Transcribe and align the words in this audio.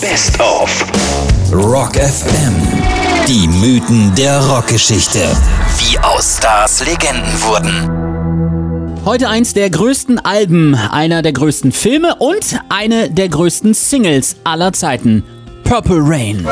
Best 0.00 0.40
of 0.40 0.86
Rock 1.52 1.96
FM. 1.96 2.54
Die 3.28 3.46
Mythen 3.46 4.14
der 4.14 4.40
Rockgeschichte. 4.40 5.18
Wie 5.78 5.98
aus 5.98 6.38
Stars 6.38 6.82
Legenden 6.86 7.42
wurden. 7.42 9.04
Heute 9.04 9.28
eins 9.28 9.52
der 9.52 9.68
größten 9.68 10.18
Alben, 10.18 10.74
einer 10.74 11.20
der 11.20 11.34
größten 11.34 11.72
Filme 11.72 12.14
und 12.14 12.60
eine 12.70 13.10
der 13.10 13.28
größten 13.28 13.74
Singles 13.74 14.36
aller 14.44 14.72
Zeiten. 14.72 15.22
Purple 15.64 16.00
Rain. 16.00 16.46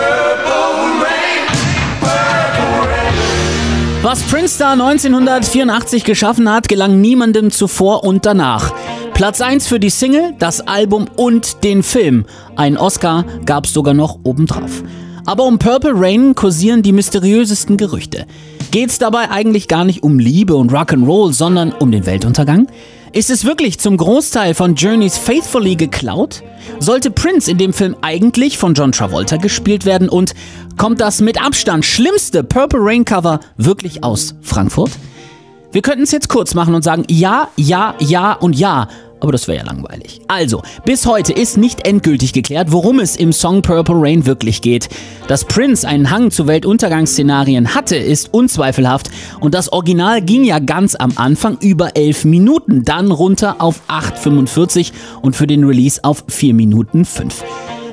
Was 4.02 4.20
Prince 4.24 4.58
da 4.58 4.72
1984 4.72 6.04
geschaffen 6.04 6.52
hat, 6.52 6.68
gelang 6.68 7.00
niemandem 7.00 7.50
zuvor 7.50 8.04
und 8.04 8.26
danach. 8.26 8.72
Platz 9.18 9.40
1 9.40 9.66
für 9.66 9.80
die 9.80 9.90
Single, 9.90 10.36
das 10.38 10.60
Album 10.60 11.06
und 11.16 11.64
den 11.64 11.82
Film. 11.82 12.24
Ein 12.54 12.76
Oscar 12.76 13.24
gab 13.44 13.66
es 13.66 13.72
sogar 13.72 13.92
noch 13.92 14.20
obendrauf. 14.22 14.84
Aber 15.26 15.42
um 15.42 15.58
Purple 15.58 15.94
Rain 15.96 16.36
kursieren 16.36 16.82
die 16.82 16.92
mysteriösesten 16.92 17.76
Gerüchte. 17.76 18.26
Geht's 18.70 19.00
dabei 19.00 19.28
eigentlich 19.28 19.66
gar 19.66 19.84
nicht 19.84 20.04
um 20.04 20.20
Liebe 20.20 20.54
und 20.54 20.70
Rock'n'Roll, 20.70 21.32
sondern 21.32 21.72
um 21.72 21.90
den 21.90 22.06
Weltuntergang? 22.06 22.68
Ist 23.12 23.28
es 23.28 23.44
wirklich 23.44 23.80
zum 23.80 23.96
Großteil 23.96 24.54
von 24.54 24.76
Journeys 24.76 25.18
Faithfully 25.18 25.74
geklaut? 25.74 26.44
Sollte 26.78 27.10
Prince 27.10 27.50
in 27.50 27.58
dem 27.58 27.72
Film 27.72 27.96
eigentlich 28.02 28.56
von 28.56 28.74
John 28.74 28.92
Travolta 28.92 29.36
gespielt 29.36 29.84
werden 29.84 30.08
und 30.08 30.32
kommt 30.76 31.00
das 31.00 31.20
mit 31.20 31.44
Abstand 31.44 31.84
schlimmste 31.84 32.44
Purple 32.44 32.78
Rain 32.80 33.04
Cover 33.04 33.40
wirklich 33.56 34.04
aus 34.04 34.36
Frankfurt? 34.42 34.92
Wir 35.70 35.82
könnten 35.82 36.04
es 36.04 36.12
jetzt 36.12 36.28
kurz 36.28 36.54
machen 36.54 36.74
und 36.74 36.82
sagen 36.82 37.04
ja, 37.08 37.48
ja, 37.56 37.94
ja 37.98 38.32
und 38.32 38.56
ja. 38.56 38.88
Aber 39.20 39.32
das 39.32 39.48
wäre 39.48 39.58
ja 39.58 39.64
langweilig. 39.64 40.20
Also, 40.28 40.62
bis 40.84 41.06
heute 41.06 41.32
ist 41.32 41.56
nicht 41.56 41.86
endgültig 41.86 42.32
geklärt, 42.32 42.70
worum 42.70 43.00
es 43.00 43.16
im 43.16 43.32
Song 43.32 43.62
Purple 43.62 43.96
Rain 43.98 44.26
wirklich 44.26 44.62
geht. 44.62 44.88
Dass 45.26 45.44
Prince 45.44 45.86
einen 45.86 46.10
Hang 46.10 46.30
zu 46.30 46.46
Weltuntergangsszenarien 46.46 47.74
hatte, 47.74 47.96
ist 47.96 48.32
unzweifelhaft. 48.32 49.10
Und 49.40 49.54
das 49.54 49.72
Original 49.72 50.22
ging 50.22 50.44
ja 50.44 50.58
ganz 50.58 50.94
am 50.94 51.12
Anfang 51.16 51.58
über 51.60 51.96
11 51.96 52.24
Minuten, 52.24 52.84
dann 52.84 53.10
runter 53.10 53.56
auf 53.58 53.80
8,45 53.88 54.92
und 55.22 55.34
für 55.34 55.46
den 55.46 55.64
Release 55.64 56.02
auf 56.04 56.24
4 56.28 56.54
Minuten 56.54 57.04
5. 57.04 57.44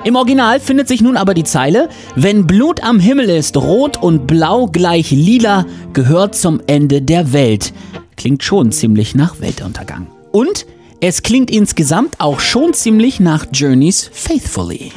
Im 0.06 0.16
Original 0.16 0.60
findet 0.60 0.88
sich 0.88 1.02
nun 1.02 1.18
aber 1.18 1.34
die 1.34 1.44
Zeile, 1.44 1.90
wenn 2.16 2.46
Blut 2.46 2.84
am 2.84 3.00
Himmel 3.00 3.28
ist, 3.28 3.58
rot 3.58 3.98
und 3.98 4.28
blau 4.28 4.68
gleich 4.68 5.10
lila, 5.10 5.66
gehört 5.94 6.36
zum 6.36 6.62
Ende 6.68 7.02
der 7.02 7.34
Welt. 7.34 7.74
Klingt 8.16 8.44
schon 8.44 8.72
ziemlich 8.72 9.16
nach 9.16 9.42
Weltuntergang. 9.42 10.06
Und 10.32 10.68
es 11.08 11.22
klingt 11.22 11.52
insgesamt 11.52 12.20
auch 12.20 12.40
schon 12.40 12.74
ziemlich 12.74 13.20
nach 13.20 13.46
Journeys 13.54 14.10
Faithfully. 14.12 14.92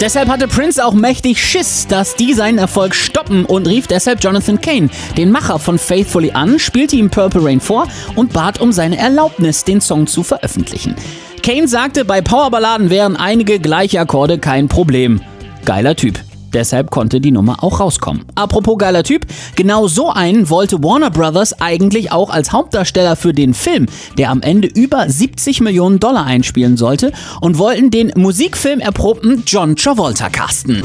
Deshalb 0.00 0.28
hatte 0.28 0.46
Prince 0.46 0.84
auch 0.84 0.92
mächtig 0.92 1.44
Schiss, 1.44 1.88
dass 1.88 2.14
die 2.14 2.32
seinen 2.32 2.58
Erfolg 2.58 2.94
stoppen 2.94 3.44
und 3.44 3.66
rief 3.66 3.88
deshalb 3.88 4.22
Jonathan 4.22 4.60
Kane, 4.60 4.88
den 5.16 5.32
Macher 5.32 5.58
von 5.58 5.78
Faithfully, 5.78 6.30
an, 6.30 6.60
spielte 6.60 6.94
ihm 6.94 7.10
Purple 7.10 7.44
Rain 7.44 7.60
vor 7.60 7.88
und 8.14 8.32
bat 8.32 8.60
um 8.60 8.70
seine 8.70 8.98
Erlaubnis, 8.98 9.64
den 9.64 9.80
Song 9.80 10.06
zu 10.06 10.22
veröffentlichen. 10.22 10.94
Kane 11.42 11.66
sagte, 11.66 12.04
bei 12.04 12.20
Powerballaden 12.20 12.88
wären 12.88 13.16
einige 13.16 13.58
gleiche 13.58 13.98
Akkorde 13.98 14.38
kein 14.38 14.68
Problem. 14.68 15.20
Geiler 15.64 15.96
Typ. 15.96 16.20
Deshalb 16.54 16.90
konnte 16.90 17.20
die 17.20 17.32
Nummer 17.32 17.62
auch 17.62 17.80
rauskommen. 17.80 18.24
Apropos 18.36 18.78
geiler 18.78 19.02
Typ, 19.02 19.26
genau 19.56 19.88
so 19.88 20.10
einen 20.10 20.48
wollte 20.48 20.82
Warner 20.82 21.10
Brothers 21.10 21.60
eigentlich 21.60 22.12
auch 22.12 22.30
als 22.30 22.52
Hauptdarsteller 22.52 23.16
für 23.16 23.34
den 23.34 23.54
Film, 23.54 23.86
der 24.16 24.30
am 24.30 24.40
Ende 24.40 24.68
über 24.68 25.08
70 25.08 25.60
Millionen 25.60 25.98
Dollar 25.98 26.24
einspielen 26.24 26.76
sollte 26.76 27.12
und 27.40 27.58
wollten 27.58 27.90
den 27.90 28.12
Musikfilm 28.14 28.80
erprobten 28.80 29.42
John 29.46 29.74
Travolta 29.74 30.30
casten. 30.30 30.82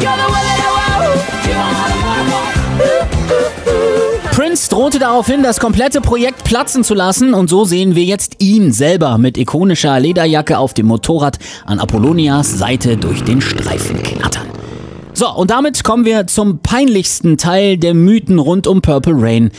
Prince 4.32 4.70
drohte 4.70 5.00
darauf 5.00 5.28
hin, 5.28 5.44
das 5.44 5.60
komplette 5.60 6.02
Projekt 6.02 6.46
platzen 6.46 6.84
zu 6.84 6.94
lassen 6.94 7.34
und 7.34 7.50
so 7.50 7.66
sehen 7.66 7.96
wir 7.96 8.06
jetzt 8.06 8.38
ihn 8.40 8.72
selber 8.72 9.18
mit 9.18 9.38
ikonischer 9.38 10.00
Lederjacke 10.00 10.58
auf 10.58 10.74
dem 10.74 10.88
Motorrad 10.88 11.38
an 11.66 11.80
Apollonias 11.80 12.58
Seite 12.58 12.98
durch 12.98 13.24
den 13.24 13.42
Streifen 13.42 14.02
knattern. 14.02 14.49
So, 15.20 15.30
und 15.30 15.52
damit 15.52 15.84
kommen 15.84 16.06
wir 16.06 16.28
zum 16.28 16.60
peinlichsten 16.60 17.38
Teil 17.38 17.76
der 17.76 17.94
Mythen 17.94 18.40
rund 18.40 18.68
um 18.68 18.82
Purple 18.82 19.16
Rain. 19.18 19.52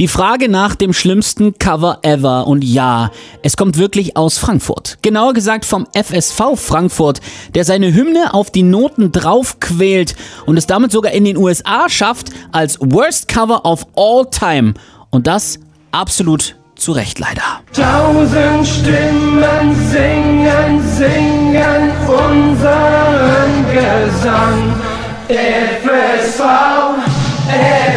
Die 0.00 0.08
Frage 0.08 0.48
nach 0.48 0.74
dem 0.74 0.92
schlimmsten 0.92 1.56
Cover 1.56 2.00
ever. 2.02 2.48
Und 2.48 2.64
ja, 2.64 3.12
es 3.44 3.56
kommt 3.56 3.78
wirklich 3.78 4.16
aus 4.16 4.38
Frankfurt. 4.38 4.98
Genauer 5.02 5.32
gesagt 5.32 5.66
vom 5.66 5.86
FSV 5.94 6.56
Frankfurt, 6.56 7.20
der 7.54 7.64
seine 7.64 7.94
Hymne 7.94 8.34
auf 8.34 8.50
die 8.50 8.64
Noten 8.64 9.12
draufquält 9.12 10.16
und 10.46 10.56
es 10.56 10.66
damit 10.66 10.90
sogar 10.90 11.12
in 11.12 11.24
den 11.24 11.36
USA 11.36 11.88
schafft 11.88 12.30
als 12.50 12.80
Worst 12.80 13.28
Cover 13.28 13.64
of 13.64 13.86
All 13.94 14.28
Time. 14.28 14.74
Und 15.10 15.28
das 15.28 15.60
absolut 15.92 16.56
zu 16.74 16.90
Recht 16.90 17.20
leider. 17.20 17.60
Tausend 17.72 18.66
Stimmen 18.66 19.76
singen, 19.92 20.82
singen 20.82 21.92
unseren 22.08 23.64
Gesang. 23.72 24.93
FSV, 25.28 26.42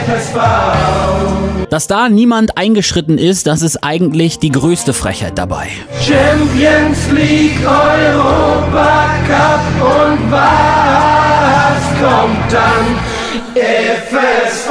FSV. 0.05 0.37
Dass 1.69 1.87
da 1.87 2.07
niemand 2.07 2.57
eingeschritten 2.57 3.17
ist, 3.17 3.47
das 3.47 3.61
ist 3.61 3.83
eigentlich 3.83 4.39
die 4.39 4.51
größte 4.51 4.93
Frechheit 4.93 5.37
dabei. 5.37 5.67
Champions 5.99 7.11
League, 7.11 7.59
Europa 7.65 9.09
Cup 9.27 9.61
und 9.81 10.31
was 10.31 11.81
kommt 11.99 12.53
dann? 12.53 12.97
FSV, 13.55 14.69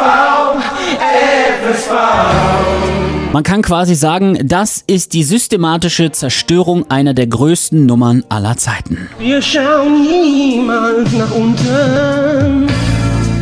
FSV. 1.60 2.85
Man 3.32 3.42
kann 3.42 3.60
quasi 3.62 3.94
sagen, 3.94 4.38
das 4.44 4.82
ist 4.86 5.12
die 5.12 5.22
systematische 5.22 6.10
Zerstörung 6.10 6.90
einer 6.90 7.12
der 7.12 7.26
größten 7.26 7.84
Nummern 7.84 8.24
aller 8.28 8.56
Zeiten. 8.56 9.08
Wir 9.18 9.42
schauen 9.42 10.02
niemals 10.02 11.12
nach 11.12 11.34
unten. 11.34 12.66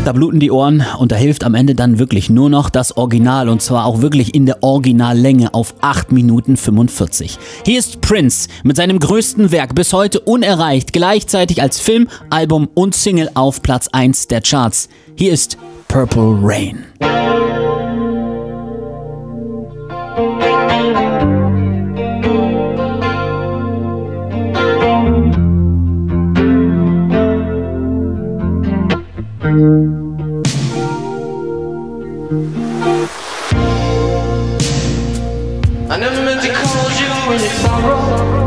Da 0.05 0.13
bluten 0.13 0.39
die 0.39 0.51
Ohren 0.51 0.85
und 0.99 1.13
da 1.13 1.17
hilft 1.17 1.45
am 1.45 1.55
Ende 1.55 1.75
dann 1.75 1.99
wirklich 1.99 2.29
nur 2.29 2.51
noch 2.51 2.69
das 2.69 2.97
Original 2.99 3.49
und 3.49 3.63
zwar 3.63 3.87
auch 3.87 4.03
wirklich 4.03 4.35
in 4.35 4.45
der 4.45 4.63
Originallänge 4.63 5.55
auf 5.55 5.75
8 5.81 6.13
Minuten 6.13 6.59
45. 6.59 7.39
Hier 7.65 7.79
ist 7.79 8.03
Prince 8.03 8.49
mit 8.65 8.77
seinem 8.77 8.99
größten 8.99 9.51
Werk 9.51 9.75
bis 9.75 9.95
heute 9.95 10.21
unerreicht, 10.21 10.93
gleichzeitig 10.93 11.63
als 11.63 11.81
Film, 11.81 12.09
Album 12.29 12.69
und 12.75 12.95
Single 12.95 13.31
auf 13.33 13.63
Platz 13.63 13.89
1 13.93 14.29
der 14.29 14.43
Charts. 14.43 14.91
Hier 15.17 15.33
ist 15.33 15.57
Purple 15.89 16.37
Rain. 16.43 16.85
Sorrow. 37.63 38.44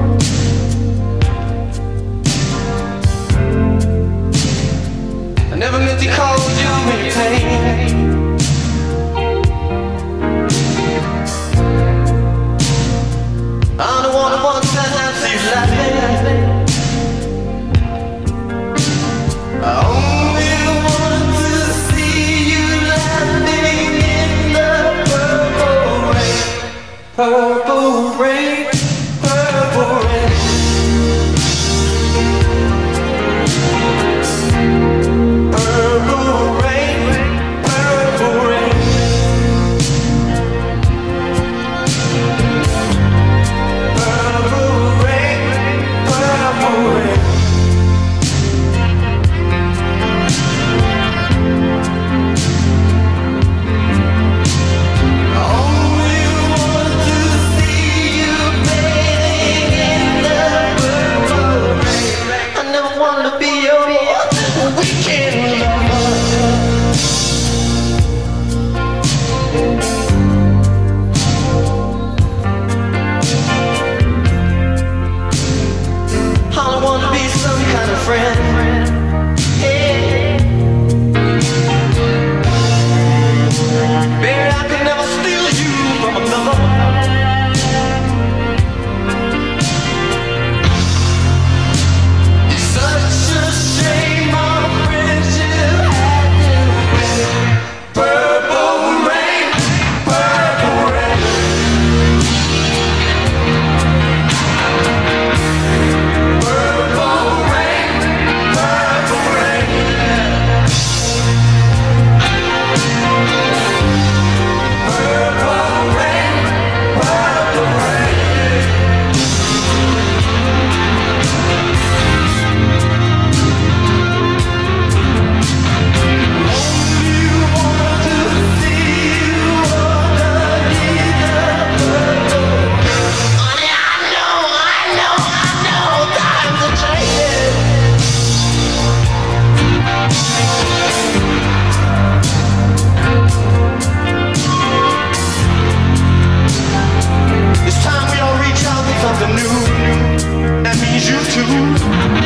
choose 151.45 152.16